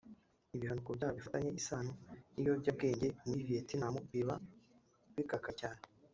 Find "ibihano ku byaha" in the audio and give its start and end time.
0.55-1.15